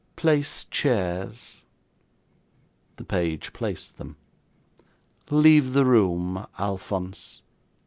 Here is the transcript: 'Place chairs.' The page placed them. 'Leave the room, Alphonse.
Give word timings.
'Place 0.15 0.65
chairs.' 0.71 1.61
The 2.95 3.03
page 3.03 3.53
placed 3.53 3.99
them. 3.99 4.15
'Leave 5.29 5.73
the 5.73 5.85
room, 5.85 6.47
Alphonse. 6.57 7.43